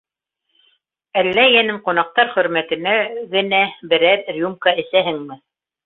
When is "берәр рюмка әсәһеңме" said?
3.95-5.45